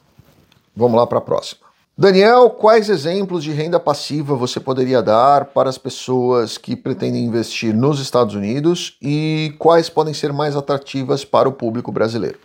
Vamos 0.75 0.97
lá 0.97 1.07
para 1.07 1.19
a 1.19 1.23
próxima. 1.23 1.63
Daniel, 1.97 2.49
quais 2.49 2.89
exemplos 2.89 3.45
de 3.45 3.53
renda 3.53 3.79
passiva 3.79 4.35
você 4.35 4.59
poderia 4.59 5.03
dar 5.03 5.45
para 5.47 5.69
as 5.69 5.77
pessoas 5.77 6.57
que 6.57 6.75
pretendem 6.75 7.25
investir 7.25 7.75
nos 7.75 8.01
Estados 8.01 8.35
Unidos 8.35 8.97
e 9.01 9.55
quais 9.59 9.91
podem 9.91 10.15
ser 10.15 10.33
mais 10.33 10.57
atrativas 10.57 11.23
para 11.23 11.49
o 11.49 11.53
público 11.53 11.93
brasileiro? 11.93 12.39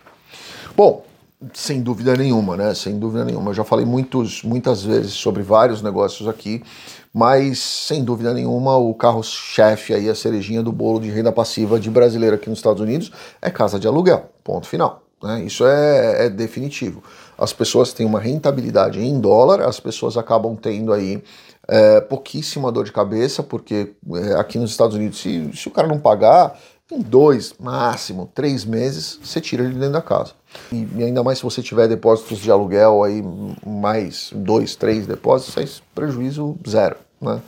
Bom, 0.76 1.02
sem 1.54 1.80
dúvida 1.80 2.16
nenhuma, 2.16 2.56
né? 2.56 2.74
Sem 2.74 2.98
dúvida 2.98 3.24
nenhuma. 3.24 3.50
Eu 3.50 3.54
já 3.54 3.64
falei 3.64 3.86
muitos, 3.86 4.42
muitas 4.42 4.82
vezes 4.82 5.12
sobre 5.12 5.42
vários 5.42 5.82
negócios 5.82 6.28
aqui, 6.28 6.62
mas 7.12 7.58
sem 7.58 8.02
dúvida 8.02 8.34
nenhuma 8.34 8.76
o 8.76 8.92
carro-chefe 8.94 9.94
aí, 9.94 10.08
a 10.08 10.14
cerejinha 10.14 10.62
do 10.62 10.72
bolo 10.72 11.00
de 11.00 11.10
renda 11.10 11.32
passiva 11.32 11.78
de 11.78 11.90
brasileiro 11.90 12.34
aqui 12.34 12.48
nos 12.48 12.58
Estados 12.58 12.82
Unidos 12.82 13.12
é 13.40 13.50
casa 13.50 13.78
de 13.78 13.86
aluguel. 13.86 14.30
Ponto 14.42 14.66
final. 14.66 15.02
Né? 15.22 15.44
Isso 15.44 15.66
é, 15.66 16.26
é 16.26 16.30
definitivo. 16.30 17.02
As 17.36 17.52
pessoas 17.52 17.92
têm 17.92 18.06
uma 18.06 18.20
rentabilidade 18.20 19.00
em 19.00 19.20
dólar, 19.20 19.62
as 19.62 19.78
pessoas 19.78 20.16
acabam 20.16 20.56
tendo 20.56 20.92
aí 20.92 21.22
é, 21.68 22.00
pouquíssima 22.00 22.72
dor 22.72 22.84
de 22.84 22.92
cabeça, 22.92 23.42
porque 23.42 23.92
é, 24.14 24.34
aqui 24.34 24.58
nos 24.58 24.70
Estados 24.70 24.96
Unidos, 24.96 25.20
se, 25.20 25.50
se 25.54 25.68
o 25.68 25.70
cara 25.70 25.86
não 25.86 25.98
pagar, 25.98 26.58
em 26.90 27.02
dois, 27.02 27.54
máximo, 27.60 28.30
três 28.34 28.64
meses, 28.64 29.18
você 29.22 29.40
tira 29.40 29.62
ele 29.62 29.74
dentro 29.74 29.92
da 29.92 30.02
casa. 30.02 30.32
E, 30.72 30.86
e 30.96 31.04
ainda 31.04 31.22
mais 31.22 31.38
se 31.38 31.44
você 31.44 31.62
tiver 31.62 31.88
depósitos 31.88 32.38
de 32.38 32.50
aluguel 32.50 33.02
aí, 33.02 33.22
mais 33.66 34.30
dois, 34.34 34.76
três 34.76 35.06
depósitos, 35.06 35.82
prejuízo 35.94 36.56
zero. 36.66 36.96
Né? 37.20 37.40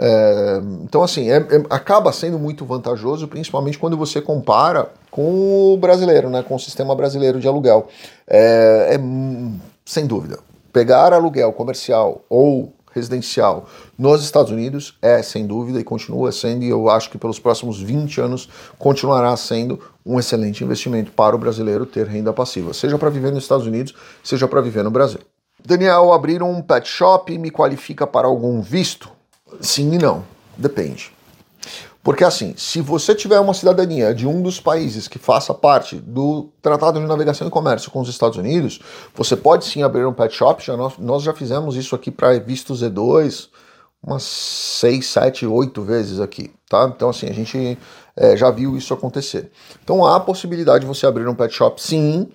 É, 0.00 0.60
então, 0.84 1.02
assim, 1.02 1.28
é, 1.28 1.38
é, 1.38 1.64
acaba 1.68 2.12
sendo 2.12 2.38
muito 2.38 2.64
vantajoso, 2.64 3.26
principalmente 3.26 3.78
quando 3.78 3.96
você 3.96 4.20
compara 4.20 4.88
com 5.10 5.74
o 5.74 5.76
brasileiro, 5.76 6.30
né, 6.30 6.42
com 6.42 6.54
o 6.54 6.58
sistema 6.58 6.94
brasileiro 6.94 7.40
de 7.40 7.48
aluguel. 7.48 7.88
É, 8.26 8.94
é 8.94 8.98
sem 9.84 10.06
dúvida. 10.06 10.38
Pegar 10.72 11.12
aluguel 11.12 11.52
comercial 11.52 12.20
ou 12.28 12.72
residencial 12.98 13.66
nos 13.96 14.22
Estados 14.22 14.50
Unidos 14.50 14.98
é, 15.00 15.22
sem 15.22 15.46
dúvida, 15.46 15.80
e 15.80 15.84
continua 15.84 16.30
sendo, 16.30 16.64
e 16.64 16.68
eu 16.68 16.90
acho 16.90 17.10
que 17.10 17.16
pelos 17.16 17.38
próximos 17.38 17.80
20 17.80 18.20
anos 18.20 18.48
continuará 18.78 19.34
sendo 19.36 19.80
um 20.04 20.18
excelente 20.18 20.62
investimento 20.62 21.12
para 21.12 21.34
o 21.34 21.38
brasileiro 21.38 21.86
ter 21.86 22.06
renda 22.06 22.32
passiva, 22.32 22.74
seja 22.74 22.98
para 22.98 23.10
viver 23.10 23.32
nos 23.32 23.44
Estados 23.44 23.66
Unidos, 23.66 23.94
seja 24.22 24.46
para 24.46 24.60
viver 24.60 24.84
no 24.84 24.90
Brasil. 24.90 25.20
Daniel, 25.64 26.12
abrir 26.12 26.42
um 26.42 26.60
pet 26.62 26.88
shop 26.88 27.36
me 27.38 27.50
qualifica 27.50 28.06
para 28.06 28.26
algum 28.26 28.60
visto? 28.60 29.10
Sim 29.60 29.94
e 29.94 29.98
não, 29.98 30.24
depende. 30.56 31.17
Porque 32.08 32.24
assim, 32.24 32.54
se 32.56 32.80
você 32.80 33.14
tiver 33.14 33.38
uma 33.38 33.52
cidadania 33.52 34.14
de 34.14 34.26
um 34.26 34.40
dos 34.40 34.58
países 34.58 35.06
que 35.06 35.18
faça 35.18 35.52
parte 35.52 35.96
do 35.96 36.48
Tratado 36.62 36.98
de 36.98 37.06
Navegação 37.06 37.46
e 37.46 37.50
Comércio 37.50 37.90
com 37.90 38.00
os 38.00 38.08
Estados 38.08 38.38
Unidos, 38.38 38.80
você 39.14 39.36
pode 39.36 39.66
sim 39.66 39.82
abrir 39.82 40.06
um 40.06 40.14
pet 40.14 40.34
shop. 40.34 40.64
Já 40.64 40.74
nós, 40.74 40.96
nós 40.96 41.22
já 41.22 41.34
fizemos 41.34 41.76
isso 41.76 41.94
aqui 41.94 42.10
para 42.10 42.38
visto 42.38 42.72
Z2 42.72 43.50
umas 44.02 44.22
6, 44.22 45.06
7, 45.06 45.46
8 45.46 45.82
vezes 45.82 46.18
aqui, 46.18 46.50
tá? 46.66 46.90
Então 46.96 47.10
assim, 47.10 47.28
a 47.28 47.34
gente 47.34 47.76
é, 48.16 48.34
já 48.38 48.50
viu 48.50 48.74
isso 48.74 48.94
acontecer. 48.94 49.50
Então 49.84 50.02
há 50.02 50.16
a 50.16 50.20
possibilidade 50.20 50.80
de 50.80 50.86
você 50.86 51.06
abrir 51.06 51.28
um 51.28 51.34
pet 51.34 51.52
shop 51.52 51.78
sim 51.78 52.26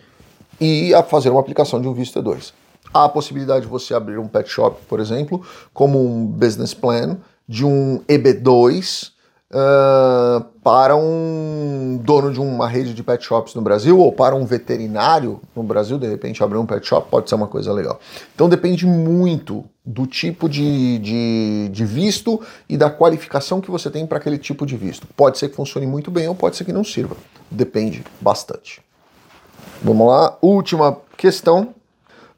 e 0.62 0.94
a 0.94 1.02
fazer 1.02 1.32
uma 1.32 1.40
aplicação 1.40 1.82
de 1.82 1.88
um 1.88 1.96
visto 1.96 2.22
E2. 2.22 2.54
Há 2.94 3.06
a 3.06 3.10
possibilidade 3.10 3.62
de 3.62 3.72
você 3.72 3.96
abrir 3.96 4.20
um 4.20 4.28
pet 4.28 4.48
shop, 4.48 4.80
por 4.88 5.00
exemplo, 5.00 5.42
como 5.74 6.00
um 6.00 6.28
business 6.28 6.76
plan 6.76 7.18
de 7.50 7.66
um 7.66 8.04
EB2 8.08 9.13
uh, 9.54 10.44
para 10.64 10.96
um 10.96 12.00
dono 12.02 12.34
de 12.34 12.40
uma 12.40 12.68
rede 12.68 12.94
de 12.94 13.04
pet 13.04 13.24
shops 13.24 13.54
no 13.54 13.62
Brasil 13.62 14.00
ou 14.00 14.12
para 14.12 14.36
um 14.36 14.46
veterinário 14.46 15.40
no 15.56 15.64
Brasil, 15.64 15.98
de 15.98 16.08
repente 16.08 16.44
abrir 16.44 16.58
um 16.58 16.66
pet 16.66 16.86
shop 16.86 17.10
pode 17.10 17.30
ser 17.30 17.36
uma 17.36 17.48
coisa 17.48 17.72
legal. 17.72 18.00
Então 18.34 18.50
depende 18.50 18.86
muito 18.86 19.64
do 19.86 20.08
tipo 20.08 20.50
de, 20.50 20.98
de, 21.00 21.70
de 21.72 21.86
visto 21.86 22.42
e 22.68 22.76
da 22.76 22.90
qualificação 22.90 23.62
que 23.62 23.70
você 23.70 23.90
tem 23.90 24.08
para 24.08 24.18
aquele 24.18 24.38
tipo 24.38 24.66
de 24.66 24.76
visto. 24.76 25.08
Pode 25.16 25.38
ser 25.38 25.50
que 25.50 25.56
funcione 25.56 25.86
muito 25.86 26.10
bem 26.10 26.28
ou 26.28 26.36
pode 26.36 26.56
ser 26.56 26.66
que 26.66 26.74
não 26.74 26.84
sirva. 26.84 27.16
Depende 27.52 28.04
bastante. 28.20 28.82
Vamos 29.82 30.08
lá, 30.08 30.38
última 30.42 30.98
questão. 31.18 31.76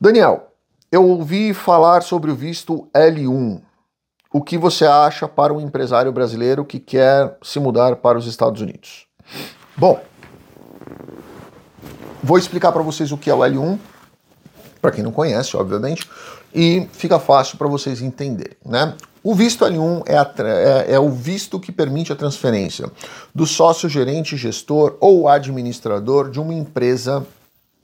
Daniel, 0.01 0.51
eu 0.91 1.07
ouvi 1.07 1.53
falar 1.53 2.01
sobre 2.01 2.31
o 2.31 2.35
visto 2.35 2.87
L1 2.93 3.61
o 4.35 4.41
que 4.41 4.57
você 4.57 4.83
acha 4.85 5.29
para 5.29 5.53
um 5.53 5.61
empresário 5.61 6.11
brasileiro 6.11 6.65
que 6.65 6.77
quer 6.77 7.37
se 7.41 7.57
mudar 7.57 7.95
para 7.95 8.17
os 8.17 8.27
Estados 8.27 8.59
Unidos? 8.59 9.07
Bom, 9.77 10.03
vou 12.21 12.37
explicar 12.37 12.73
para 12.73 12.83
vocês 12.83 13.13
o 13.13 13.17
que 13.17 13.29
é 13.29 13.33
o 13.33 13.37
L1, 13.37 13.79
para 14.81 14.91
quem 14.91 15.01
não 15.01 15.13
conhece, 15.13 15.55
obviamente, 15.55 16.05
e 16.53 16.85
fica 16.91 17.17
fácil 17.17 17.57
para 17.57 17.69
vocês 17.69 18.01
entenderem, 18.01 18.57
né? 18.65 18.93
O 19.23 19.33
visto 19.33 19.63
L1 19.63 20.03
é, 20.05 20.17
a, 20.17 20.33
é, 20.39 20.95
é, 20.95 20.99
o 20.99 21.09
visto 21.09 21.57
que 21.57 21.71
permite 21.71 22.11
a 22.11 22.15
transferência 22.15 22.91
do 23.33 23.47
sócio, 23.47 23.87
gerente, 23.87 24.35
gestor 24.35 24.97
ou 24.99 25.29
administrador 25.29 26.29
de 26.29 26.41
uma 26.41 26.53
empresa 26.53 27.25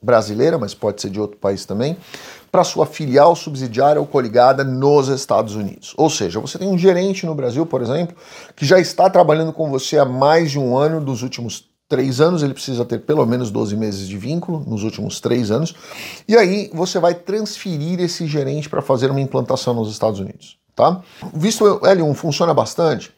brasileira, 0.01 0.58
mas 0.58 0.74
pode 0.74 1.01
ser 1.01 1.12
de 1.12 1.20
outro 1.20 1.38
país 1.38 1.63
também, 1.63 1.96
para 2.51 2.63
sua 2.63 2.86
filial 2.86 3.36
subsidiária 3.36 4.00
ou 4.00 4.05
coligada 4.05 4.63
nos 4.63 5.08
Estados 5.08 5.55
Unidos. 5.55 5.93
Ou 5.98 6.10
seja, 6.10 6.39
você 6.39 6.60
tem 6.60 6.67
um 6.67 6.77
gerente 6.77 7.25
no 7.25 7.34
Brasil, 7.34 7.65
por 7.65 7.81
exemplo, 7.81 8.15
que 8.55 8.65
já 8.65 8.79
está 8.79 9.10
trabalhando 9.10 9.53
com 9.53 9.70
você 9.70 9.98
há 9.98 10.05
mais 10.05 10.51
de 10.51 10.60
um 10.60 10.77
ano 10.77 11.00
dos 11.00 11.24
últimos 11.24 11.72
três 11.88 12.22
anos, 12.22 12.41
ele 12.41 12.53
precisa 12.53 12.86
ter 12.86 13.00
pelo 13.00 13.25
menos 13.25 13.51
12 13.51 13.75
meses 13.75 14.08
de 14.08 14.17
vínculo 14.17 14.63
nos 14.65 14.84
últimos 14.84 15.20
três 15.20 15.51
anos, 15.51 15.75
e 16.25 16.38
aí 16.38 16.72
você 16.74 17.00
vai 17.00 17.13
transferir 17.13 18.00
esse 18.00 18.25
gerente 18.27 18.70
para 18.70 18.81
fazer 18.81 19.12
uma 19.12 19.20
implantação 19.20 19.74
nos 19.74 19.91
Estados 19.91 20.20
Unidos. 20.20 20.58
Tá? 20.74 21.01
O 21.34 21.38
visto 21.38 21.65
L1 21.65 22.13
funciona 22.15 22.53
bastante. 22.53 23.13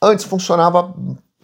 Antes 0.00 0.24
funcionava 0.24 0.94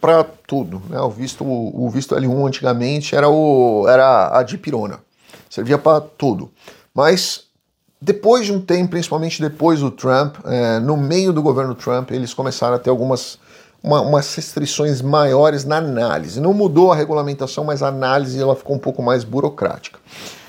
para 0.00 0.24
tudo. 0.46 0.80
Né? 0.88 1.00
O, 1.00 1.10
visto, 1.10 1.44
o 1.44 1.90
visto 1.90 2.14
L1 2.14 2.46
antigamente 2.46 3.16
era, 3.16 3.28
o, 3.28 3.86
era 3.88 4.38
a 4.38 4.42
dipirona, 4.44 5.00
servia 5.50 5.78
para 5.78 6.00
tudo. 6.00 6.50
Mas 6.94 7.44
depois 8.00 8.46
de 8.46 8.52
um 8.52 8.60
tempo, 8.60 8.90
principalmente 8.90 9.40
depois 9.40 9.80
do 9.80 9.90
Trump, 9.90 10.36
é, 10.44 10.78
no 10.78 10.96
meio 10.96 11.32
do 11.32 11.42
governo 11.42 11.74
Trump, 11.74 12.10
eles 12.10 12.32
começaram 12.32 12.76
a 12.76 12.78
ter 12.78 12.90
algumas 12.90 13.38
uma, 13.82 14.00
umas 14.00 14.34
restrições 14.34 15.00
maiores 15.00 15.64
na 15.64 15.76
análise. 15.76 16.40
Não 16.40 16.52
mudou 16.52 16.92
a 16.92 16.96
regulamentação, 16.96 17.64
mas 17.64 17.82
a 17.82 17.88
análise 17.88 18.40
ela 18.40 18.56
ficou 18.56 18.76
um 18.76 18.78
pouco 18.78 19.02
mais 19.02 19.24
burocrática. 19.24 19.98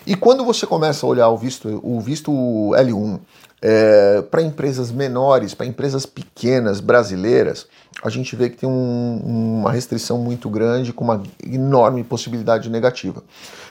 E 0.05 0.15
quando 0.15 0.43
você 0.43 0.65
começa 0.65 1.05
a 1.05 1.09
olhar 1.09 1.29
o 1.29 1.37
visto, 1.37 1.79
o 1.83 1.99
visto 1.99 2.31
L1 2.31 3.19
é, 3.61 4.21
para 4.23 4.41
empresas 4.41 4.91
menores, 4.91 5.53
para 5.53 5.65
empresas 5.65 6.05
pequenas 6.05 6.79
brasileiras, 6.79 7.67
a 8.01 8.09
gente 8.09 8.35
vê 8.35 8.49
que 8.49 8.57
tem 8.57 8.69
um, 8.69 9.59
uma 9.59 9.71
restrição 9.71 10.17
muito 10.17 10.49
grande 10.49 10.93
com 10.93 11.03
uma 11.03 11.21
enorme 11.45 12.03
possibilidade 12.03 12.69
negativa. 12.69 13.23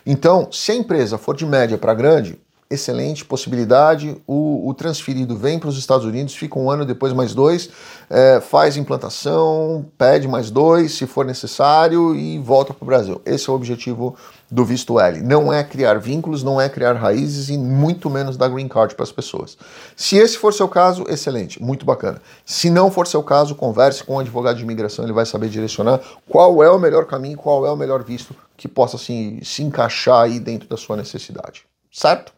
Então, 0.06 0.48
se 0.52 0.70
a 0.70 0.74
empresa 0.74 1.18
for 1.18 1.34
de 1.34 1.46
média 1.46 1.78
para 1.78 1.94
grande, 1.94 2.38
excelente 2.70 3.24
possibilidade. 3.24 4.20
O, 4.26 4.68
o 4.68 4.74
transferido 4.74 5.36
vem 5.36 5.58
para 5.58 5.68
os 5.68 5.78
Estados 5.78 6.04
Unidos, 6.04 6.34
fica 6.34 6.58
um 6.58 6.70
ano, 6.70 6.84
depois 6.84 7.12
mais 7.12 7.34
dois, 7.34 7.70
é, 8.10 8.40
faz 8.40 8.76
implantação, 8.76 9.86
pede 9.96 10.28
mais 10.28 10.50
dois, 10.50 10.92
se 10.92 11.06
for 11.06 11.24
necessário, 11.24 12.14
e 12.14 12.38
volta 12.38 12.74
para 12.74 12.84
o 12.84 12.86
Brasil. 12.86 13.22
Esse 13.24 13.48
é 13.48 13.52
o 13.52 13.56
objetivo 13.56 14.16
do 14.50 14.64
visto 14.64 14.98
L. 14.98 15.20
Não 15.20 15.52
é 15.52 15.62
criar 15.62 15.98
vínculos, 15.98 16.42
não 16.42 16.60
é 16.60 16.68
criar 16.68 16.94
raízes 16.94 17.48
e 17.48 17.56
muito 17.56 18.08
menos 18.08 18.36
dar 18.36 18.48
green 18.48 18.68
card 18.68 18.94
para 18.94 19.04
as 19.04 19.12
pessoas. 19.12 19.56
Se 19.96 20.16
esse 20.16 20.38
for 20.38 20.52
seu 20.52 20.68
caso, 20.68 21.04
excelente, 21.08 21.62
muito 21.62 21.84
bacana. 21.84 22.20
Se 22.44 22.70
não 22.70 22.90
for 22.90 23.06
seu 23.06 23.22
caso, 23.22 23.54
converse 23.54 24.04
com 24.04 24.14
o 24.14 24.16
um 24.16 24.20
advogado 24.20 24.56
de 24.56 24.62
imigração, 24.62 25.04
ele 25.04 25.12
vai 25.12 25.26
saber 25.26 25.48
direcionar 25.48 26.00
qual 26.28 26.62
é 26.62 26.70
o 26.70 26.78
melhor 26.78 27.06
caminho, 27.06 27.36
qual 27.36 27.66
é 27.66 27.70
o 27.70 27.76
melhor 27.76 28.02
visto 28.02 28.34
que 28.56 28.66
possa 28.66 28.96
assim, 28.96 29.40
se 29.42 29.62
encaixar 29.62 30.22
aí 30.22 30.40
dentro 30.40 30.68
da 30.68 30.76
sua 30.76 30.96
necessidade. 30.96 31.64
Certo? 31.90 32.37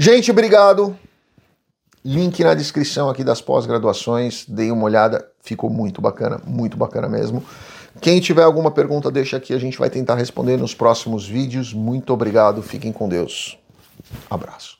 Gente, 0.00 0.30
obrigado. 0.30 0.96
Link 2.04 2.44
na 2.44 2.54
descrição 2.54 3.10
aqui 3.10 3.24
das 3.24 3.40
pós-graduações. 3.40 4.44
Dei 4.46 4.70
uma 4.70 4.84
olhada, 4.84 5.28
ficou 5.42 5.68
muito 5.68 6.00
bacana, 6.00 6.40
muito 6.46 6.76
bacana 6.76 7.08
mesmo. 7.08 7.44
Quem 8.00 8.20
tiver 8.20 8.44
alguma 8.44 8.70
pergunta, 8.70 9.10
deixa 9.10 9.36
aqui, 9.36 9.52
a 9.52 9.58
gente 9.58 9.76
vai 9.76 9.90
tentar 9.90 10.14
responder 10.14 10.56
nos 10.56 10.72
próximos 10.72 11.26
vídeos. 11.26 11.74
Muito 11.74 12.12
obrigado, 12.12 12.62
fiquem 12.62 12.92
com 12.92 13.08
Deus. 13.08 13.58
Abraço. 14.30 14.77